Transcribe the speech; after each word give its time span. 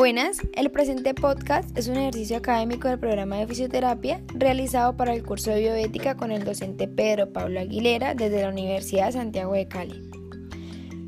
Buenas, 0.00 0.40
el 0.54 0.70
presente 0.70 1.12
podcast 1.12 1.76
es 1.76 1.86
un 1.86 1.98
ejercicio 1.98 2.38
académico 2.38 2.88
del 2.88 2.98
programa 2.98 3.36
de 3.36 3.46
fisioterapia 3.46 4.22
realizado 4.28 4.96
para 4.96 5.12
el 5.12 5.22
curso 5.22 5.50
de 5.50 5.60
bioética 5.60 6.16
con 6.16 6.32
el 6.32 6.42
docente 6.42 6.88
Pedro 6.88 7.34
Pablo 7.34 7.60
Aguilera 7.60 8.14
desde 8.14 8.40
la 8.40 8.48
Universidad 8.48 9.08
de 9.08 9.12
Santiago 9.12 9.52
de 9.52 9.68
Cali. 9.68 10.10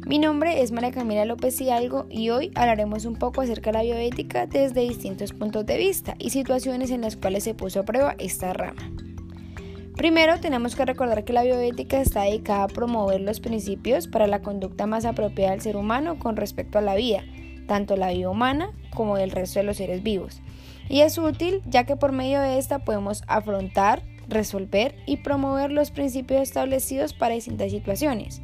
Mi 0.05 0.19
nombre 0.19 0.61
es 0.61 0.73
María 0.73 0.93
Camila 0.93 1.25
López 1.25 1.59
Hidalgo 1.59 2.05
y 2.11 2.29
hoy 2.29 2.51
hablaremos 2.55 3.07
un 3.07 3.17
poco 3.17 3.41
acerca 3.41 3.73
de 3.73 3.79
la 3.79 3.83
bioética 3.83 4.47
desde 4.47 4.83
distintos 4.83 5.33
puntos 5.33 5.65
de 5.65 5.79
vista 5.79 6.15
y 6.19 6.29
situaciones 6.29 6.91
en 6.91 7.01
las 7.01 7.17
cuales 7.17 7.45
se 7.45 7.55
puso 7.55 7.81
a 7.81 7.85
prueba 7.85 8.15
esta 8.19 8.53
rama. 8.53 8.93
Primero, 9.97 10.39
tenemos 10.39 10.77
que 10.77 10.85
recordar 10.85 11.25
que 11.25 11.33
la 11.33 11.45
bioética 11.45 11.99
está 11.99 12.25
dedicada 12.25 12.65
a 12.65 12.69
promover 12.69 13.23
los 13.23 13.41
principios 13.41 14.07
para 14.07 14.27
la 14.27 14.43
conducta 14.43 14.87
más 14.87 15.07
apropiada 15.07 15.53
del 15.53 15.63
ser 15.63 15.79
humano 15.79 16.19
con 16.19 16.37
respecto 16.37 16.79
a 16.79 16.83
la 16.83 16.95
vida, 16.95 17.25
tanto 17.73 17.97
la 17.97 18.11
vida 18.11 18.29
humana 18.29 18.71
como 18.95 19.17
del 19.17 19.31
resto 19.31 19.59
de 19.59 19.65
los 19.65 19.79
seres 19.79 20.03
vivos. 20.03 20.43
Y 20.91 21.01
es 21.01 21.17
útil 21.17 21.63
ya 21.65 21.85
que 21.85 21.97
por 21.97 22.13
medio 22.13 22.39
de 22.39 22.59
esta 22.59 22.81
podemos 22.81 23.23
afrontar, 23.29 24.03
resolver 24.29 24.95
y 25.07 25.17
promover 25.17 25.73
los 25.73 25.91
principios 25.91 26.43
establecidos 26.43 27.15
para 27.15 27.33
distintas 27.33 27.71
situaciones. 27.71 28.43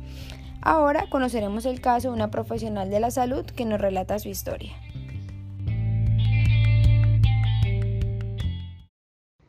Ahora 0.63 1.11
conoceremos 1.11 1.67
el 1.67 1.83
caso 1.83 2.09
de 2.09 2.15
una 2.15 2.31
profesional 2.31 2.89
de 2.89 3.01
la 3.01 3.11
salud 3.11 3.45
que 3.45 3.67
nos 3.67 3.83
relata 3.83 4.19
su 4.19 4.31
historia. 4.31 4.73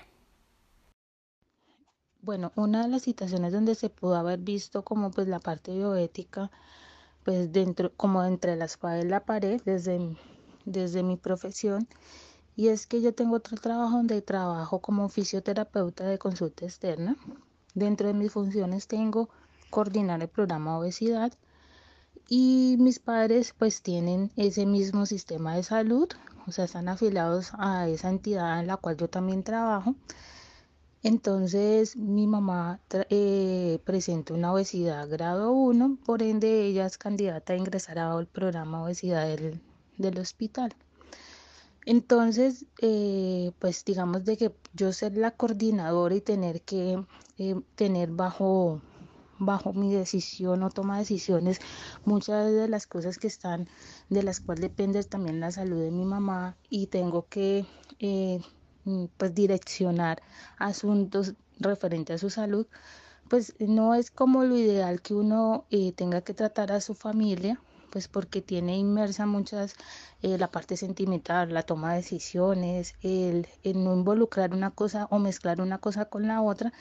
Bueno, 2.21 2.51
una 2.55 2.83
de 2.83 2.87
las 2.87 3.03
situaciones 3.03 3.51
donde 3.51 3.75
se 3.75 3.89
pudo 3.89 4.15
haber 4.15 4.39
visto 4.39 4.83
como 4.83 5.11
pues 5.11 5.27
la 5.27 5.39
parte 5.39 5.71
bioética, 5.71 6.49
pues 7.23 7.51
dentro, 7.51 7.91
como 7.95 8.23
entre 8.23 8.55
la 8.55 8.65
espada 8.65 9.03
la 9.03 9.25
pared, 9.25 9.61
desde, 9.65 10.15
desde 10.65 11.03
mi 11.03 11.17
profesión, 11.17 11.87
y 12.55 12.69
es 12.69 12.87
que 12.87 13.01
yo 13.01 13.13
tengo 13.13 13.35
otro 13.35 13.57
trabajo 13.57 13.97
donde 13.97 14.21
trabajo 14.23 14.79
como 14.79 15.09
fisioterapeuta 15.09 16.05
de 16.05 16.17
consulta 16.17 16.65
externa. 16.65 17.17
Dentro 17.75 18.07
de 18.07 18.13
mis 18.13 18.31
funciones 18.31 18.87
tengo 18.87 19.29
coordinar 19.73 20.21
el 20.21 20.27
programa 20.27 20.77
obesidad, 20.77 21.33
y 22.29 22.77
mis 22.79 22.99
padres 22.99 23.55
pues 23.57 23.81
tienen 23.81 24.31
ese 24.35 24.67
mismo 24.67 25.07
sistema 25.07 25.55
de 25.55 25.63
salud, 25.63 26.07
o 26.47 26.51
sea, 26.51 26.65
están 26.65 26.89
afiliados 26.89 27.51
a 27.57 27.87
esa 27.87 28.09
entidad 28.09 28.59
en 28.59 28.67
la 28.67 28.77
cual 28.77 28.97
yo 28.97 29.07
también 29.09 29.43
trabajo. 29.43 29.95
Entonces 31.01 31.97
mi 31.97 32.27
mamá 32.27 32.79
eh, 33.09 33.79
presenta 33.83 34.35
una 34.35 34.53
obesidad 34.53 35.09
grado 35.09 35.51
1, 35.51 35.97
por 36.05 36.21
ende 36.21 36.65
ella 36.65 36.85
es 36.85 36.99
candidata 36.99 37.53
a 37.53 37.57
ingresar 37.57 37.97
al 37.97 38.27
programa 38.27 38.83
obesidad 38.83 39.27
del, 39.27 39.59
del 39.97 40.19
hospital. 40.19 40.75
Entonces, 41.85 42.65
eh, 42.79 43.51
pues 43.59 43.83
digamos 43.85 44.23
de 44.23 44.37
que 44.37 44.53
yo 44.73 44.93
ser 44.93 45.17
la 45.17 45.31
coordinadora 45.31 46.15
y 46.15 46.21
tener 46.21 46.61
que 46.61 47.03
eh, 47.37 47.55
tener 47.75 48.11
bajo 48.11 48.81
bajo 49.45 49.73
mi 49.73 49.93
decisión 49.93 50.63
o 50.63 50.69
toma 50.69 50.99
decisiones 50.99 51.59
muchas 52.05 52.51
de 52.51 52.67
las 52.67 52.87
cosas 52.87 53.17
que 53.17 53.27
están 53.27 53.67
de 54.09 54.23
las 54.23 54.39
cuales 54.39 54.61
depende 54.61 55.03
también 55.03 55.39
la 55.39 55.51
salud 55.51 55.81
de 55.81 55.91
mi 55.91 56.05
mamá 56.05 56.57
y 56.69 56.87
tengo 56.87 57.27
que 57.27 57.65
eh, 57.99 58.41
pues 59.17 59.33
direccionar 59.33 60.21
asuntos 60.57 61.33
referentes 61.59 62.15
a 62.15 62.17
su 62.17 62.29
salud 62.29 62.67
pues 63.29 63.55
no 63.59 63.95
es 63.95 64.11
como 64.11 64.43
lo 64.43 64.57
ideal 64.57 65.01
que 65.01 65.13
uno 65.13 65.65
eh, 65.69 65.93
tenga 65.93 66.21
que 66.21 66.33
tratar 66.33 66.71
a 66.71 66.81
su 66.81 66.93
familia 66.93 67.59
pues 67.93 68.07
porque 68.07 68.41
tiene 68.41 68.75
inmersa 68.75 69.27
muchas 69.27 69.75
eh, 70.23 70.39
la 70.39 70.49
parte 70.49 70.77
sentimental, 70.77 71.53
la 71.53 71.61
toma 71.61 71.91
de 71.91 71.97
decisiones, 71.97 72.95
el, 73.01 73.47
el, 73.61 73.83
no 73.83 73.93
involucrar 73.93 74.51
una 74.51 74.71
cosa 74.71 75.07
o 75.11 75.19
mezclar 75.19 75.61
una 75.61 75.77
cosa 75.77 76.05
con 76.05 76.25
la 76.27 76.41
otra, 76.41 76.73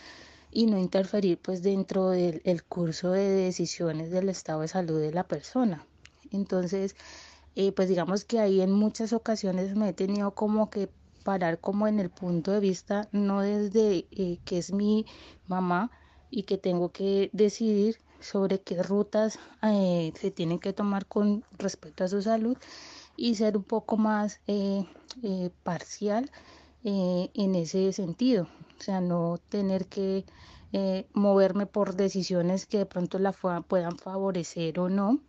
y 0.52 0.66
no 0.66 0.78
interferir 0.78 1.38
pues 1.38 1.62
dentro 1.62 2.10
del 2.10 2.62
curso 2.64 3.10
de 3.10 3.26
decisiones 3.28 4.10
del 4.10 4.28
estado 4.28 4.60
de 4.60 4.68
salud 4.68 5.00
de 5.00 5.12
la 5.12 5.24
persona. 5.24 5.86
Entonces, 6.30 6.94
eh, 7.56 7.72
pues 7.72 7.88
digamos 7.88 8.24
que 8.24 8.38
ahí 8.38 8.60
en 8.60 8.70
muchas 8.70 9.12
ocasiones 9.12 9.74
me 9.74 9.88
he 9.88 9.92
tenido 9.94 10.32
como 10.32 10.70
que 10.70 10.90
parar 11.24 11.58
como 11.58 11.88
en 11.88 12.00
el 12.00 12.10
punto 12.10 12.50
de 12.52 12.60
vista, 12.60 13.08
no 13.12 13.40
desde 13.40 14.06
eh, 14.10 14.38
que 14.44 14.58
es 14.58 14.72
mi 14.72 15.06
mamá 15.46 15.90
y 16.30 16.42
que 16.42 16.58
tengo 16.58 16.90
que 16.90 17.30
decidir 17.32 17.98
sobre 18.20 18.60
qué 18.60 18.82
rutas 18.82 19.38
eh, 19.62 20.12
se 20.20 20.30
tienen 20.30 20.58
que 20.58 20.72
tomar 20.72 21.06
con 21.06 21.44
respecto 21.58 22.04
a 22.04 22.08
su 22.08 22.22
salud 22.22 22.56
y 23.16 23.34
ser 23.34 23.56
un 23.56 23.64
poco 23.64 23.96
más 23.96 24.40
parcial 25.62 26.30
en 26.84 27.54
ese 27.54 27.92
sentido 27.92 28.48
o 28.82 28.84
sea, 28.84 29.00
no 29.00 29.38
tener 29.48 29.86
que 29.86 30.24
eh, 30.72 31.06
moverme 31.12 31.66
por 31.66 31.94
decisiones 31.94 32.66
que 32.66 32.78
de 32.78 32.86
pronto 32.86 33.20
la 33.20 33.30
puedan 33.30 33.96
favorecer 33.96 34.80
o 34.80 34.88
no. 34.88 35.20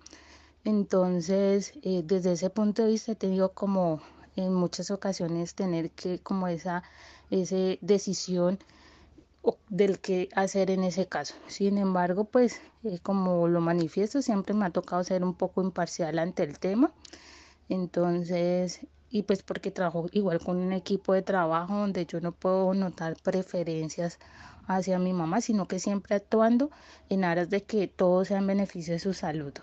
Entonces, 0.64 1.74
eh, 1.84 2.02
desde 2.03 2.31
ese 2.31 2.50
punto 2.50 2.81
de 2.81 2.90
vista 2.90 3.12
he 3.12 3.16
tenido 3.16 3.53
como 3.53 4.02
en 4.36 4.56
muchas 4.56 4.90
ocasiones 4.90 5.53
tener 5.53 5.92
que 5.92 6.18
como 6.18 6.47
esa, 6.47 6.81
decisión 7.30 8.58
del 9.69 10.00
que 10.00 10.30
hacer 10.36 10.72
en 10.72 10.84
ese 10.84 11.06
caso. 11.08 11.36
Sin 11.47 11.78
embargo, 11.78 12.24
pues 12.25 12.59
eh, 12.84 12.97
como 13.03 13.47
lo 13.47 13.62
manifiesto, 13.62 14.24
siempre 14.24 14.56
me 14.56 14.66
ha 14.66 14.72
tocado 14.72 15.03
ser 15.03 15.24
un 15.24 15.36
poco 15.36 15.62
imparcial 15.62 16.18
ante 16.18 16.42
el 16.42 16.58
tema. 16.58 16.92
Entonces, 17.73 18.81
y 19.09 19.23
pues 19.23 19.41
porque 19.41 19.72
trabajo 19.72 20.06
igual 20.11 20.39
con 20.39 20.57
un 20.57 20.73
equipo 20.73 21.13
de 21.13 21.23
trabajo 21.23 21.73
donde 21.73 22.06
yo 22.06 22.22
no 22.22 22.31
puedo 22.31 22.72
notar 22.75 23.16
preferencias 23.23 24.19
hacia 24.67 25.00
mi 25.00 25.11
mamá, 25.11 25.41
sino 25.41 25.67
que 25.67 25.79
siempre 25.79 26.16
actuando 26.16 26.69
en 27.09 27.23
aras 27.23 27.50
de 27.50 27.63
que 27.63 27.88
todo 27.88 28.25
sea 28.25 28.38
en 28.38 28.45
beneficio 28.45 28.94
de 28.94 29.00
su 29.00 29.16
salud. 29.16 29.53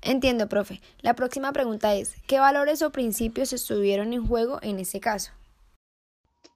Entiendo, 0.00 0.48
profe. 0.48 0.80
La 1.00 1.14
próxima 1.14 1.52
pregunta 1.52 1.94
es, 1.94 2.16
¿qué 2.26 2.40
valores 2.40 2.82
o 2.82 2.90
principios 2.90 3.52
estuvieron 3.52 4.12
en 4.12 4.26
juego 4.26 4.58
en 4.62 4.80
ese 4.80 4.98
caso? 4.98 5.30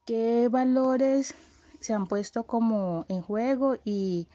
¿Qué 0.04 0.48
valores 0.50 1.36
se 1.78 1.94
han 1.94 2.08
puesto 2.08 2.42
como 2.42 3.06
en 3.08 3.22
juego 3.22 3.76
y, 3.84 4.26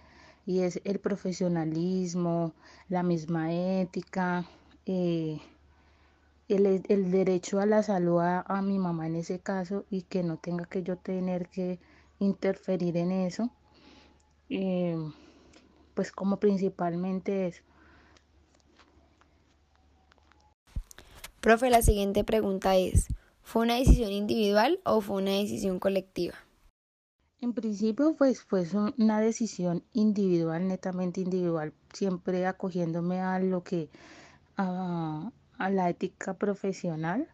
y 0.46 0.62
es 0.62 0.80
el 0.86 1.00
profesionalismo, 1.00 2.54
la 2.88 3.04
misma 3.04 3.52
ética, 3.52 4.46
eh, 4.86 5.40
el, 6.48 7.12
derecho 7.12 7.60
a 7.60 7.66
la 7.66 7.84
salud 7.84 8.20
a, 8.20 8.62
mi 8.62 8.78
mamá 8.78 9.08
en 9.08 9.16
ese 9.16 9.40
caso 9.40 9.86
y 9.90 10.04
que 10.04 10.24
no 10.24 10.38
tenga 10.38 10.66
que 10.66 10.84
yo 10.84 10.98
tener 10.98 11.48
que 11.48 11.80
interferir 12.20 12.98
en 12.98 13.12
eso, 13.12 13.50
eh, 14.50 14.98
pues 15.94 16.12
como 16.12 16.38
principalmente 16.38 17.48
eso. 17.48 17.64
Profe, 21.40 21.70
la 21.70 21.82
siguiente 21.82 22.24
pregunta 22.24 22.76
es, 22.76 23.08
¿fue 23.42 23.64
una 23.64 23.76
decisión 23.76 24.12
individual 24.12 24.80
o 24.86 25.02
fue 25.02 25.22
una 25.22 25.32
decisión 25.32 25.80
colectiva? 25.80 26.36
En 27.40 27.54
principio, 27.54 28.14
pues 28.16 28.44
fue 28.44 28.68
una 29.00 29.20
decisión 29.20 29.84
individual, 29.94 30.68
netamente 30.68 31.22
individual, 31.22 31.74
siempre 31.92 32.46
acogiéndome 32.46 33.20
a 33.20 33.40
lo 33.40 33.64
que, 33.64 33.90
a 34.62 35.70
la 35.70 35.90
ética 35.90 36.34
profesional. 36.34 37.28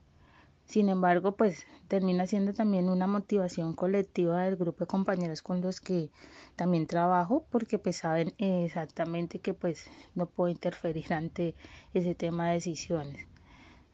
Sin 0.66 0.90
embargo, 0.90 1.36
pues 1.38 1.66
termina 1.88 2.28
siendo 2.28 2.54
también 2.54 2.90
una 2.90 3.08
motivación 3.08 3.74
colectiva 3.74 4.44
del 4.44 4.58
grupo 4.58 4.80
de 4.82 4.88
compañeros 4.88 5.42
con 5.42 5.62
los 5.62 5.80
que 5.80 6.10
también 6.58 6.88
trabajo, 6.88 7.46
porque 7.50 7.80
pues 7.80 7.98
saben 7.98 8.34
exactamente 8.38 9.40
que 9.40 9.54
pues 9.54 9.90
no 10.16 10.26
puedo 10.26 10.50
interferir 10.50 11.14
ante 11.14 11.56
ese 11.94 12.16
tema 12.16 12.48
de 12.48 12.56
decisiones. 12.56 13.28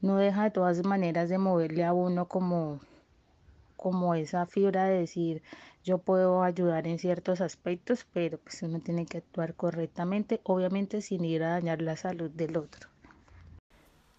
No 0.01 0.17
deja 0.17 0.45
de 0.45 0.51
todas 0.51 0.83
maneras 0.83 1.29
de 1.29 1.37
moverle 1.37 1.85
a 1.85 1.93
uno 1.93 2.27
como 2.27 2.79
como 3.77 4.15
esa 4.15 4.45
fibra 4.45 4.85
de 4.85 4.99
decir 4.99 5.43
yo 5.83 5.97
puedo 5.97 6.43
ayudar 6.43 6.87
en 6.87 6.97
ciertos 6.99 7.41
aspectos, 7.41 8.07
pero 8.13 8.37
pues 8.37 8.63
uno 8.63 8.79
tiene 8.79 9.05
que 9.05 9.17
actuar 9.17 9.55
correctamente, 9.55 10.39
obviamente 10.43 11.01
sin 11.01 11.25
ir 11.25 11.43
a 11.43 11.49
dañar 11.49 11.81
la 11.81 11.97
salud 11.97 12.31
del 12.31 12.55
otro. 12.55 12.92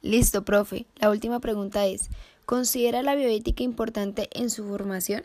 Listo, 0.05 0.45
profe. 0.45 0.85
La 0.97 1.09
última 1.09 1.41
pregunta 1.41 1.87
es, 1.87 2.11
¿considera 2.45 3.03
la 3.03 3.15
bioética 3.15 3.63
importante 3.63 4.29
en 4.35 4.51
su 4.51 4.69
formación? 4.69 5.23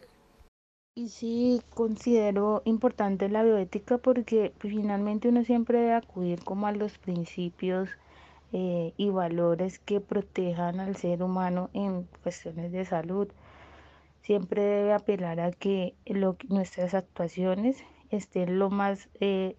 Y 0.95 1.09
sí, 1.09 1.61
considero 1.73 2.61
importante 2.63 3.27
la 3.27 3.43
bioética 3.43 3.97
porque 3.97 4.53
pues, 4.57 4.73
finalmente 4.73 5.27
uno 5.27 5.43
siempre 5.43 5.79
debe 5.79 5.95
acudir 5.95 6.41
como 6.45 6.65
a 6.65 6.71
los 6.71 6.97
principios 6.97 7.89
eh, 8.53 8.93
y 8.95 9.09
valores 9.09 9.79
que 9.79 9.99
protejan 9.99 10.79
al 10.79 10.95
ser 10.95 11.23
humano 11.23 11.69
en 11.73 12.07
cuestiones 12.23 12.71
de 12.71 12.85
salud. 12.85 13.27
Siempre 14.21 14.61
debe 14.61 14.93
apelar 14.93 15.41
a 15.41 15.51
que 15.51 15.93
nuestras 16.47 16.93
actuaciones 16.93 17.83
estén 18.11 18.57
lo 18.57 18.69
más 18.69 19.09
eh, 19.19 19.57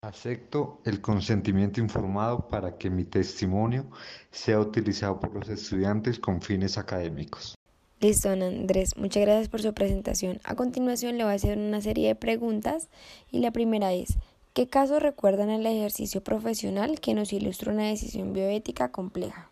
Acepto 0.00 0.80
el 0.86 1.02
consentimiento 1.02 1.82
informado 1.82 2.48
para 2.48 2.78
que 2.78 2.88
mi 2.88 3.04
testimonio 3.04 3.90
sea 4.30 4.58
utilizado 4.58 5.20
por 5.20 5.34
los 5.34 5.50
estudiantes 5.50 6.18
con 6.18 6.40
fines 6.40 6.78
académicos. 6.78 7.54
Listo, 8.00 8.30
Andrés. 8.30 8.96
Muchas 8.96 9.24
gracias 9.24 9.50
por 9.50 9.60
su 9.60 9.74
presentación. 9.74 10.40
A 10.44 10.54
continuación 10.54 11.18
le 11.18 11.24
voy 11.24 11.34
a 11.34 11.36
hacer 11.36 11.58
una 11.58 11.82
serie 11.82 12.08
de 12.08 12.14
preguntas 12.14 12.88
y 13.30 13.40
la 13.40 13.50
primera 13.50 13.92
es, 13.92 14.16
¿qué 14.54 14.66
casos 14.66 15.02
recuerdan 15.02 15.50
el 15.50 15.66
ejercicio 15.66 16.24
profesional 16.24 17.00
que 17.00 17.12
nos 17.12 17.34
ilustra 17.34 17.70
una 17.70 17.88
decisión 17.88 18.32
bioética 18.32 18.90
compleja? 18.90 19.51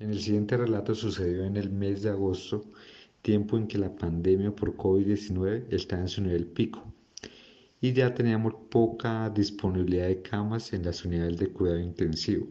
En 0.00 0.10
el 0.10 0.20
siguiente 0.20 0.56
relato 0.56 0.94
sucedió 0.94 1.44
en 1.44 1.56
el 1.56 1.70
mes 1.70 2.02
de 2.02 2.10
agosto, 2.10 2.64
tiempo 3.20 3.56
en 3.56 3.66
que 3.66 3.78
la 3.78 3.96
pandemia 3.96 4.54
por 4.54 4.76
COVID-19 4.76 5.66
estaba 5.70 6.02
en 6.02 6.08
su 6.08 6.22
nivel 6.22 6.46
pico 6.46 6.84
y 7.80 7.92
ya 7.92 8.14
teníamos 8.14 8.54
poca 8.70 9.28
disponibilidad 9.30 10.06
de 10.06 10.22
camas 10.22 10.72
en 10.72 10.84
las 10.84 11.04
unidades 11.04 11.38
de 11.38 11.48
cuidado 11.48 11.80
intensivo. 11.80 12.46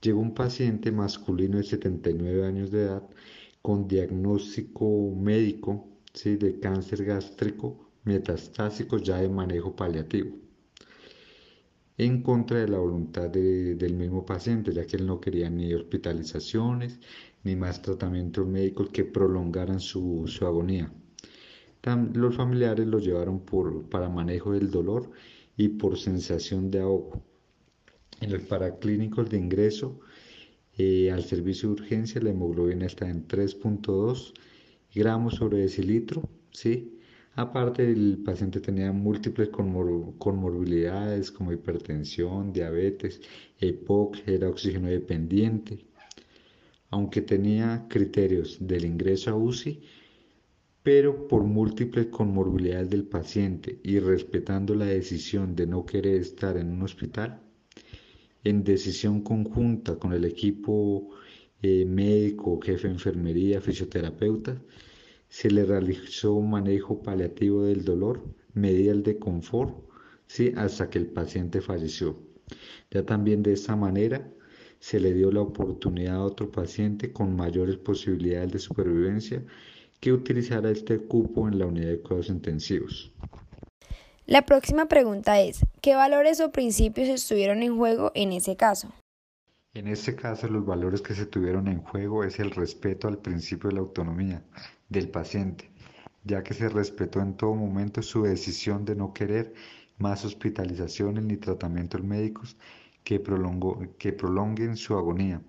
Llegó 0.00 0.20
un 0.20 0.34
paciente 0.34 0.90
masculino 0.90 1.58
de 1.58 1.62
79 1.62 2.44
años 2.44 2.72
de 2.72 2.82
edad 2.82 3.08
con 3.62 3.86
diagnóstico 3.86 5.14
médico 5.16 5.88
de 6.24 6.58
cáncer 6.58 7.04
gástrico 7.04 7.90
metastásico 8.02 8.98
ya 8.98 9.18
de 9.18 9.28
manejo 9.28 9.74
paliativo 9.76 10.43
en 11.96 12.22
contra 12.22 12.58
de 12.58 12.68
la 12.68 12.78
voluntad 12.78 13.30
del 13.30 13.94
mismo 13.94 14.26
paciente, 14.26 14.72
ya 14.72 14.86
que 14.86 14.96
él 14.96 15.06
no 15.06 15.20
quería 15.20 15.48
ni 15.50 15.72
hospitalizaciones 15.74 16.98
ni 17.44 17.54
más 17.56 17.82
tratamientos 17.82 18.46
médicos 18.46 18.90
que 18.90 19.04
prolongaran 19.04 19.80
su, 19.80 20.24
agonía. 20.40 20.92
los 22.14 22.34
familiares 22.34 22.86
lo 22.86 22.98
llevaron 22.98 23.40
por, 23.40 23.88
para 23.88 24.08
manejo 24.08 24.52
del 24.52 24.70
dolor 24.70 25.10
y 25.56 25.68
por 25.68 25.98
sensación 25.98 26.70
de 26.70 26.80
ahogo. 26.80 27.22
En 28.20 28.32
los 28.32 28.42
paraclínicos 28.42 29.28
de 29.30 29.38
ingreso 29.38 30.00
eh, 30.76 31.10
al 31.12 31.22
servicio 31.24 31.68
de 31.68 31.82
urgencia 31.82 32.20
la 32.20 32.30
hemoglobina 32.30 32.86
está 32.86 33.08
en 33.08 33.28
3.2 33.28 34.32
gramos 34.94 35.34
sobre 35.34 35.58
decilitro, 35.58 36.28
¿sí? 36.50 36.93
Aparte, 37.36 37.90
el 37.90 38.18
paciente 38.24 38.60
tenía 38.60 38.92
múltiples 38.92 39.48
comorbilidades 39.48 41.32
como 41.32 41.52
hipertensión, 41.52 42.52
diabetes, 42.52 43.20
EPOC, 43.58 44.18
era 44.28 44.48
oxígeno 44.48 44.88
dependiente. 44.88 45.84
Aunque 46.90 47.22
tenía 47.22 47.86
criterios 47.88 48.58
del 48.60 48.84
ingreso 48.84 49.30
a 49.30 49.34
UCI, 49.34 49.82
pero 50.84 51.26
por 51.26 51.42
múltiples 51.42 52.06
comorbilidades 52.06 52.90
del 52.90 53.04
paciente 53.04 53.80
y 53.82 53.98
respetando 53.98 54.76
la 54.76 54.84
decisión 54.84 55.56
de 55.56 55.66
no 55.66 55.84
querer 55.84 56.20
estar 56.20 56.56
en 56.56 56.70
un 56.70 56.82
hospital, 56.82 57.40
en 58.44 58.62
decisión 58.62 59.22
conjunta 59.22 59.96
con 59.98 60.12
el 60.12 60.24
equipo 60.24 61.08
eh, 61.62 61.84
médico, 61.84 62.60
jefe 62.60 62.86
de 62.86 62.94
enfermería, 62.94 63.60
fisioterapeuta, 63.60 64.60
se 65.34 65.50
le 65.50 65.64
realizó 65.64 66.32
un 66.34 66.50
manejo 66.50 67.02
paliativo 67.02 67.64
del 67.64 67.84
dolor, 67.84 68.22
medidas 68.52 69.02
de 69.02 69.18
confort, 69.18 69.74
¿sí? 70.28 70.52
hasta 70.56 70.88
que 70.88 70.98
el 70.98 71.08
paciente 71.08 71.60
falleció. 71.60 72.16
Ya 72.92 73.04
también 73.04 73.42
de 73.42 73.52
esta 73.52 73.74
manera 73.74 74.30
se 74.78 75.00
le 75.00 75.12
dio 75.12 75.32
la 75.32 75.40
oportunidad 75.40 76.14
a 76.14 76.24
otro 76.24 76.52
paciente 76.52 77.12
con 77.12 77.34
mayores 77.34 77.76
posibilidades 77.78 78.52
de 78.52 78.58
supervivencia 78.60 79.42
que 79.98 80.12
utilizara 80.12 80.70
este 80.70 80.98
cupo 80.98 81.48
en 81.48 81.58
la 81.58 81.66
unidad 81.66 81.88
de 81.88 82.00
cuidados 82.00 82.28
intensivos. 82.28 83.12
La 84.26 84.46
próxima 84.46 84.86
pregunta 84.86 85.40
es, 85.40 85.66
¿qué 85.82 85.96
valores 85.96 86.38
o 86.40 86.52
principios 86.52 87.08
estuvieron 87.08 87.64
en 87.64 87.76
juego 87.76 88.12
en 88.14 88.30
ese 88.30 88.54
caso? 88.54 88.92
En 89.74 89.88
este 89.88 90.14
caso, 90.14 90.46
los 90.46 90.64
valores 90.64 91.02
que 91.02 91.16
se 91.16 91.26
tuvieron 91.26 91.66
en 91.66 91.80
juego 91.80 92.22
es 92.22 92.38
el 92.38 92.52
respeto 92.52 93.08
al 93.08 93.18
principio 93.18 93.70
de 93.70 93.74
la 93.74 93.80
autonomía, 93.80 94.44
del 94.94 95.08
paciente, 95.08 95.70
ya 96.22 96.42
que 96.42 96.54
se 96.54 96.68
respetó 96.68 97.20
en 97.20 97.36
todo 97.36 97.54
momento 97.54 98.00
su 98.00 98.22
decisión 98.22 98.84
de 98.84 98.94
no 98.94 99.12
querer 99.12 99.52
más 99.98 100.24
hospitalizaciones 100.24 101.24
ni 101.24 101.36
tratamientos 101.36 102.02
médicos 102.02 102.56
que, 103.02 103.20
que 103.98 104.12
prolonguen 104.12 104.76
su 104.76 104.94
agonía, 104.94 105.42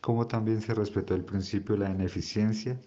como 0.00 0.26
también 0.26 0.60
se 0.62 0.74
respetó 0.74 1.14
el 1.14 1.24
principio 1.24 1.76
de 1.76 1.84
la 1.84 1.90
ineficiencia, 1.90 2.80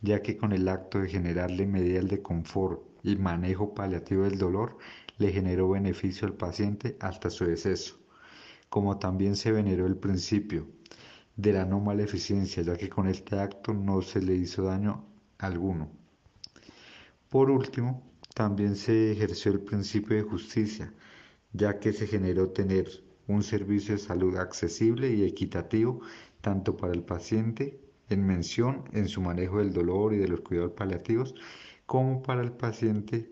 ya 0.00 0.22
que 0.22 0.38
con 0.38 0.52
el 0.52 0.66
acto 0.68 0.98
de 0.98 1.08
generarle 1.08 1.66
medidas 1.66 2.08
de 2.08 2.22
confort 2.22 2.82
y 3.02 3.16
manejo 3.16 3.74
paliativo 3.74 4.24
del 4.24 4.38
dolor, 4.38 4.78
le 5.18 5.30
generó 5.30 5.68
beneficio 5.70 6.26
al 6.26 6.34
paciente 6.34 6.96
hasta 7.00 7.28
su 7.28 7.44
deceso, 7.44 7.98
como 8.70 8.98
también 8.98 9.36
se 9.36 9.52
veneró 9.52 9.86
el 9.86 9.96
principio 9.96 10.66
de 11.36 11.52
la 11.52 11.64
no 11.64 11.80
maleficencia, 11.80 12.62
ya 12.62 12.76
que 12.76 12.88
con 12.88 13.08
este 13.08 13.38
acto 13.38 13.74
no 13.74 14.00
se 14.02 14.22
le 14.22 14.34
hizo 14.34 14.62
daño 14.64 15.07
alguno. 15.38 15.88
Por 17.28 17.50
último, 17.50 18.02
también 18.34 18.76
se 18.76 19.12
ejerció 19.12 19.52
el 19.52 19.60
principio 19.60 20.16
de 20.16 20.22
justicia, 20.22 20.92
ya 21.52 21.78
que 21.78 21.92
se 21.92 22.06
generó 22.06 22.50
tener 22.50 22.88
un 23.26 23.42
servicio 23.42 23.94
de 23.94 24.00
salud 24.00 24.36
accesible 24.36 25.10
y 25.12 25.24
equitativo 25.24 26.00
tanto 26.40 26.76
para 26.76 26.92
el 26.92 27.02
paciente 27.02 27.80
en 28.08 28.26
mención 28.26 28.84
en 28.92 29.08
su 29.08 29.20
manejo 29.20 29.58
del 29.58 29.72
dolor 29.72 30.14
y 30.14 30.18
de 30.18 30.28
los 30.28 30.40
cuidados 30.40 30.72
paliativos, 30.72 31.34
como 31.84 32.22
para 32.22 32.42
el 32.42 32.52
paciente 32.52 33.30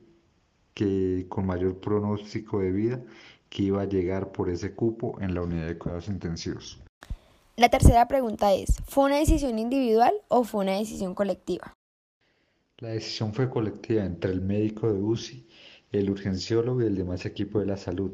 que 0.74 1.26
con 1.28 1.46
mayor 1.46 1.80
pronóstico 1.80 2.60
de 2.60 2.72
vida 2.72 3.02
que 3.48 3.62
iba 3.64 3.82
a 3.82 3.86
llegar 3.86 4.32
por 4.32 4.50
ese 4.50 4.74
cupo 4.74 5.18
en 5.20 5.34
la 5.34 5.42
unidad 5.42 5.66
de 5.66 5.78
cuidados 5.78 6.08
intensivos. 6.08 6.82
La 7.56 7.70
tercera 7.70 8.06
pregunta 8.06 8.52
es, 8.52 8.82
¿fue 8.86 9.04
una 9.04 9.16
decisión 9.16 9.58
individual 9.58 10.12
o 10.28 10.44
fue 10.44 10.64
una 10.64 10.72
decisión 10.72 11.14
colectiva? 11.14 11.72
La 12.80 12.90
decisión 12.90 13.32
fue 13.32 13.48
colectiva 13.48 14.04
entre 14.04 14.32
el 14.32 14.42
médico 14.42 14.92
de 14.92 15.00
UCI, 15.00 15.46
el 15.92 16.10
urgenciólogo 16.10 16.82
y 16.82 16.84
el 16.84 16.94
demás 16.94 17.24
equipo 17.24 17.58
de 17.58 17.64
la 17.64 17.78
salud, 17.78 18.12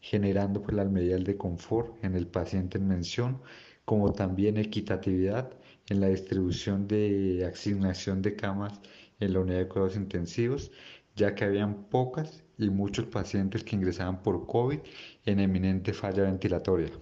generando 0.00 0.62
pues 0.62 0.76
las 0.76 0.88
medidas 0.88 1.24
de 1.24 1.36
confort 1.36 1.96
en 2.04 2.14
el 2.14 2.28
paciente 2.28 2.78
en 2.78 2.86
mención, 2.86 3.42
como 3.84 4.12
también 4.12 4.56
equitatividad 4.56 5.50
en 5.88 6.00
la 6.00 6.06
distribución 6.06 6.86
de 6.86 7.44
asignación 7.52 8.22
de 8.22 8.36
camas 8.36 8.80
en 9.18 9.32
la 9.32 9.40
unidad 9.40 9.58
de 9.58 9.68
cuidados 9.68 9.96
intensivos, 9.96 10.70
ya 11.16 11.34
que 11.34 11.42
habían 11.42 11.82
pocas 11.88 12.44
y 12.56 12.70
muchos 12.70 13.06
pacientes 13.06 13.64
que 13.64 13.74
ingresaban 13.74 14.22
por 14.22 14.46
COVID 14.46 14.78
en 15.26 15.40
eminente 15.40 15.92
falla 15.92 16.22
ventilatoria. 16.22 16.92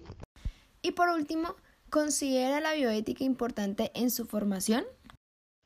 Y 0.81 0.93
por 0.93 1.09
último, 1.09 1.57
¿considera 1.91 2.59
la 2.59 2.73
bioética 2.73 3.23
importante 3.23 3.91
en 3.93 4.09
su 4.09 4.25
formación? 4.25 4.83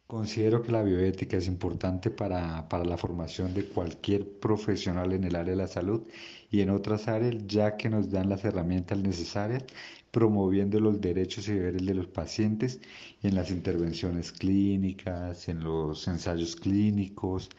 Considero 0.07 0.61
que 0.63 0.71
la 0.71 0.83
bioética 0.83 1.35
es 1.35 1.47
importante 1.47 2.09
para, 2.09 2.69
para, 2.69 2.85
la 2.85 2.97
formación 2.97 3.53
de 3.53 3.65
cualquier 3.65 4.39
profesional 4.39 5.11
en 5.11 5.25
el 5.25 5.35
área 5.35 5.51
de 5.51 5.57
la 5.57 5.67
salud 5.67 6.03
y 6.49 6.61
en 6.61 6.69
otras 6.69 7.09
áreas, 7.09 7.45
ya 7.45 7.75
que 7.75 7.89
nos 7.89 8.09
dan 8.09 8.29
las 8.29 8.45
herramientas 8.45 8.99
necesarias, 8.99 9.65
promoviendo 10.11 10.79
los 10.79 11.01
derechos 11.01 11.49
y 11.49 11.55
deberes 11.55 11.85
de 11.85 11.93
los 11.93 12.07
pacientes 12.07 12.79
en 13.21 13.35
las 13.35 13.51
intervenciones 13.51 14.31
clínicas, 14.31 15.49
en 15.49 15.61
los 15.61 16.07
ensayos 16.07 16.55
clínicos, 16.55 17.49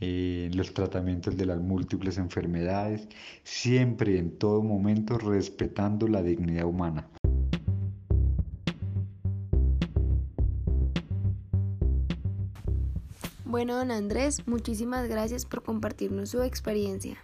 en 0.00 0.56
los 0.56 0.72
tratamientos 0.72 1.36
de 1.36 1.44
las 1.44 1.60
múltiples 1.60 2.16
enfermedades, 2.16 3.08
siempre 3.44 4.18
en 4.18 4.38
todo 4.38 4.62
momento 4.62 5.18
respetando 5.18 6.08
la 6.08 6.22
dignidad 6.22 6.64
humana. 6.64 7.10
Bueno, 13.50 13.74
don 13.74 13.90
Andrés, 13.90 14.46
muchísimas 14.46 15.08
gracias 15.08 15.44
por 15.44 15.64
compartirnos 15.64 16.30
su 16.30 16.40
experiencia. 16.40 17.18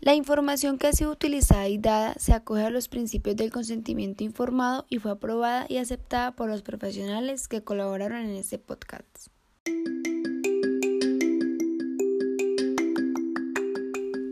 La 0.00 0.16
información 0.16 0.78
que 0.78 0.88
ha 0.88 0.92
sido 0.92 1.12
utilizada 1.12 1.68
y 1.68 1.78
dada 1.78 2.14
se 2.18 2.32
acoge 2.32 2.64
a 2.64 2.70
los 2.70 2.88
principios 2.88 3.36
del 3.36 3.52
consentimiento 3.52 4.24
informado 4.24 4.84
y 4.88 4.98
fue 4.98 5.12
aprobada 5.12 5.66
y 5.68 5.76
aceptada 5.76 6.34
por 6.34 6.48
los 6.48 6.62
profesionales 6.62 7.46
que 7.46 7.62
colaboraron 7.62 8.22
en 8.22 8.34
este 8.34 8.58
podcast. 8.58 9.28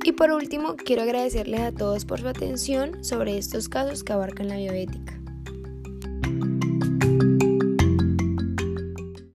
Y 0.04 0.10
por 0.10 0.32
último, 0.32 0.74
quiero 0.74 1.02
agradecerles 1.02 1.60
a 1.60 1.70
todos 1.70 2.04
por 2.04 2.18
su 2.18 2.26
atención 2.26 3.04
sobre 3.04 3.38
estos 3.38 3.68
casos 3.68 4.02
que 4.02 4.12
abarcan 4.12 4.48
la 4.48 4.56
bioética. 4.56 5.19